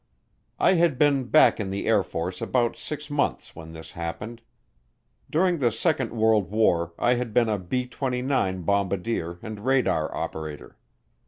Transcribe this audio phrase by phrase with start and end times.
[0.57, 4.41] I had been back in the Air Force about six months when this happened.
[5.29, 10.75] During the second world war I had been a B 29 bombardier and radar operator.